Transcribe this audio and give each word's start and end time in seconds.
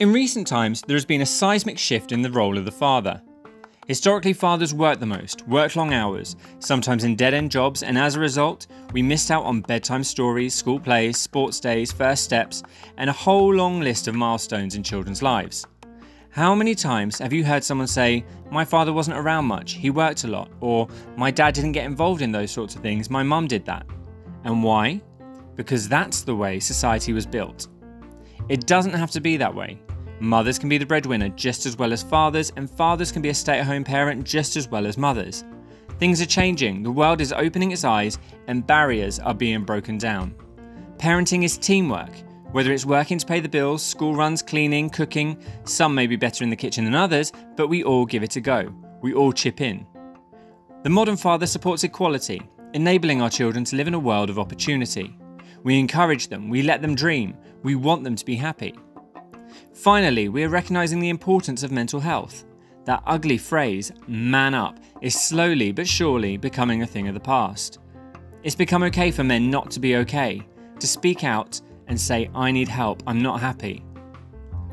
In 0.00 0.14
recent 0.14 0.46
times, 0.46 0.80
there 0.80 0.96
has 0.96 1.04
been 1.04 1.20
a 1.20 1.26
seismic 1.26 1.78
shift 1.78 2.10
in 2.10 2.22
the 2.22 2.30
role 2.30 2.56
of 2.56 2.64
the 2.64 2.72
father. 2.72 3.20
Historically, 3.86 4.32
fathers 4.32 4.72
worked 4.72 4.98
the 4.98 5.04
most, 5.04 5.46
worked 5.46 5.76
long 5.76 5.92
hours, 5.92 6.36
sometimes 6.58 7.04
in 7.04 7.14
dead 7.16 7.34
end 7.34 7.50
jobs, 7.50 7.82
and 7.82 7.98
as 7.98 8.16
a 8.16 8.20
result, 8.20 8.66
we 8.94 9.02
missed 9.02 9.30
out 9.30 9.44
on 9.44 9.60
bedtime 9.60 10.02
stories, 10.02 10.54
school 10.54 10.80
plays, 10.80 11.18
sports 11.18 11.60
days, 11.60 11.92
first 11.92 12.24
steps, 12.24 12.62
and 12.96 13.10
a 13.10 13.12
whole 13.12 13.52
long 13.54 13.80
list 13.80 14.08
of 14.08 14.14
milestones 14.14 14.74
in 14.74 14.82
children's 14.82 15.20
lives. 15.20 15.66
How 16.30 16.54
many 16.54 16.74
times 16.74 17.18
have 17.18 17.34
you 17.34 17.44
heard 17.44 17.62
someone 17.62 17.86
say, 17.86 18.24
My 18.50 18.64
father 18.64 18.94
wasn't 18.94 19.18
around 19.18 19.44
much, 19.44 19.72
he 19.74 19.90
worked 19.90 20.24
a 20.24 20.28
lot, 20.28 20.50
or 20.62 20.88
My 21.16 21.30
dad 21.30 21.52
didn't 21.52 21.72
get 21.72 21.84
involved 21.84 22.22
in 22.22 22.32
those 22.32 22.50
sorts 22.50 22.74
of 22.74 22.80
things, 22.80 23.10
my 23.10 23.22
mum 23.22 23.48
did 23.48 23.66
that? 23.66 23.84
And 24.44 24.64
why? 24.64 25.02
Because 25.56 25.90
that's 25.90 26.22
the 26.22 26.34
way 26.34 26.58
society 26.58 27.12
was 27.12 27.26
built. 27.26 27.68
It 28.48 28.66
doesn't 28.66 28.94
have 28.94 29.10
to 29.10 29.20
be 29.20 29.36
that 29.36 29.54
way. 29.54 29.78
Mothers 30.20 30.58
can 30.58 30.68
be 30.68 30.76
the 30.76 30.84
breadwinner 30.84 31.30
just 31.30 31.64
as 31.64 31.78
well 31.78 31.94
as 31.94 32.02
fathers, 32.02 32.52
and 32.56 32.70
fathers 32.70 33.10
can 33.10 33.22
be 33.22 33.30
a 33.30 33.34
stay 33.34 33.58
at 33.58 33.66
home 33.66 33.84
parent 33.84 34.24
just 34.24 34.54
as 34.54 34.68
well 34.68 34.86
as 34.86 34.98
mothers. 34.98 35.44
Things 35.98 36.20
are 36.20 36.26
changing, 36.26 36.82
the 36.82 36.90
world 36.90 37.22
is 37.22 37.32
opening 37.32 37.72
its 37.72 37.84
eyes, 37.84 38.18
and 38.46 38.66
barriers 38.66 39.18
are 39.18 39.34
being 39.34 39.64
broken 39.64 39.96
down. 39.96 40.34
Parenting 40.98 41.42
is 41.42 41.56
teamwork. 41.56 42.12
Whether 42.52 42.72
it's 42.72 42.84
working 42.84 43.16
to 43.16 43.26
pay 43.26 43.40
the 43.40 43.48
bills, 43.48 43.82
school 43.82 44.14
runs, 44.14 44.42
cleaning, 44.42 44.90
cooking, 44.90 45.42
some 45.64 45.94
may 45.94 46.06
be 46.06 46.16
better 46.16 46.44
in 46.44 46.50
the 46.50 46.56
kitchen 46.56 46.84
than 46.84 46.94
others, 46.94 47.32
but 47.56 47.68
we 47.68 47.82
all 47.82 48.04
give 48.04 48.22
it 48.22 48.36
a 48.36 48.40
go. 48.40 48.74
We 49.00 49.14
all 49.14 49.32
chip 49.32 49.60
in. 49.60 49.86
The 50.82 50.90
modern 50.90 51.16
father 51.16 51.46
supports 51.46 51.84
equality, 51.84 52.42
enabling 52.74 53.22
our 53.22 53.30
children 53.30 53.64
to 53.64 53.76
live 53.76 53.88
in 53.88 53.94
a 53.94 53.98
world 53.98 54.28
of 54.28 54.38
opportunity. 54.38 55.16
We 55.62 55.78
encourage 55.78 56.28
them, 56.28 56.50
we 56.50 56.62
let 56.62 56.82
them 56.82 56.94
dream, 56.94 57.36
we 57.62 57.74
want 57.74 58.04
them 58.04 58.16
to 58.16 58.24
be 58.24 58.36
happy. 58.36 58.74
Finally, 59.74 60.28
we 60.28 60.44
are 60.44 60.48
recognising 60.48 61.00
the 61.00 61.08
importance 61.08 61.62
of 61.62 61.72
mental 61.72 62.00
health. 62.00 62.44
That 62.84 63.02
ugly 63.06 63.38
phrase, 63.38 63.92
man 64.06 64.54
up, 64.54 64.78
is 65.00 65.14
slowly 65.14 65.72
but 65.72 65.86
surely 65.86 66.36
becoming 66.36 66.82
a 66.82 66.86
thing 66.86 67.08
of 67.08 67.14
the 67.14 67.20
past. 67.20 67.78
It's 68.42 68.54
become 68.54 68.82
okay 68.84 69.10
for 69.10 69.22
men 69.22 69.50
not 69.50 69.70
to 69.72 69.80
be 69.80 69.96
okay, 69.96 70.42
to 70.78 70.86
speak 70.86 71.24
out 71.24 71.60
and 71.88 72.00
say, 72.00 72.30
I 72.34 72.50
need 72.50 72.68
help, 72.68 73.02
I'm 73.06 73.20
not 73.20 73.40
happy. 73.40 73.84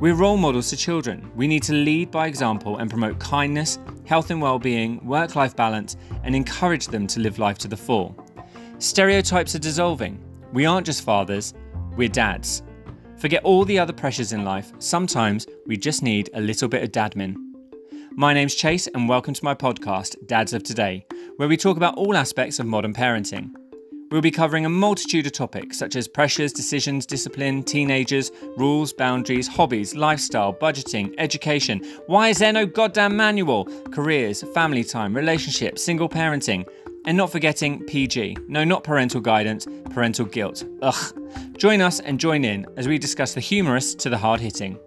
We're 0.00 0.14
role 0.14 0.36
models 0.36 0.68
to 0.70 0.76
children. 0.76 1.30
We 1.36 1.46
need 1.46 1.62
to 1.64 1.72
lead 1.72 2.10
by 2.10 2.26
example 2.26 2.78
and 2.78 2.90
promote 2.90 3.20
kindness, 3.20 3.78
health 4.04 4.32
and 4.32 4.42
well-being, 4.42 5.04
work-life 5.06 5.54
balance, 5.54 5.96
and 6.24 6.34
encourage 6.34 6.88
them 6.88 7.06
to 7.06 7.20
live 7.20 7.38
life 7.38 7.58
to 7.58 7.68
the 7.68 7.76
full. 7.76 8.16
Stereotypes 8.78 9.54
are 9.54 9.60
dissolving. 9.60 10.18
We 10.52 10.66
aren't 10.66 10.86
just 10.86 11.04
fathers, 11.04 11.54
we're 11.96 12.08
dads. 12.08 12.64
Forget 13.22 13.44
all 13.44 13.64
the 13.64 13.78
other 13.78 13.92
pressures 13.92 14.32
in 14.32 14.42
life, 14.44 14.72
sometimes 14.80 15.46
we 15.64 15.76
just 15.76 16.02
need 16.02 16.28
a 16.34 16.40
little 16.40 16.66
bit 16.66 16.82
of 16.82 16.90
dadmin. 16.90 17.36
My 18.16 18.34
name's 18.34 18.56
Chase, 18.56 18.88
and 18.88 19.08
welcome 19.08 19.32
to 19.32 19.44
my 19.44 19.54
podcast, 19.54 20.16
Dads 20.26 20.52
of 20.52 20.64
Today, 20.64 21.06
where 21.36 21.46
we 21.46 21.56
talk 21.56 21.76
about 21.76 21.94
all 21.94 22.16
aspects 22.16 22.58
of 22.58 22.66
modern 22.66 22.92
parenting. 22.92 23.52
We'll 24.10 24.22
be 24.22 24.32
covering 24.32 24.66
a 24.66 24.68
multitude 24.68 25.24
of 25.26 25.32
topics 25.34 25.78
such 25.78 25.94
as 25.94 26.08
pressures, 26.08 26.52
decisions, 26.52 27.06
discipline, 27.06 27.62
teenagers, 27.62 28.32
rules, 28.56 28.92
boundaries, 28.92 29.46
hobbies, 29.46 29.94
lifestyle, 29.94 30.52
budgeting, 30.52 31.14
education. 31.18 31.80
Why 32.08 32.30
is 32.30 32.38
there 32.38 32.52
no 32.52 32.66
goddamn 32.66 33.16
manual? 33.16 33.66
Careers, 33.92 34.42
family 34.52 34.82
time, 34.82 35.14
relationships, 35.14 35.80
single 35.80 36.08
parenting. 36.08 36.68
And 37.04 37.16
not 37.16 37.32
forgetting 37.32 37.84
PG. 37.86 38.36
No, 38.46 38.64
not 38.64 38.84
parental 38.84 39.20
guidance, 39.20 39.66
parental 39.90 40.24
guilt. 40.24 40.64
Ugh. 40.82 41.56
Join 41.56 41.80
us 41.80 42.00
and 42.00 42.20
join 42.20 42.44
in 42.44 42.66
as 42.76 42.86
we 42.86 42.98
discuss 42.98 43.34
the 43.34 43.40
humorous 43.40 43.94
to 43.96 44.08
the 44.08 44.18
hard 44.18 44.40
hitting. 44.40 44.78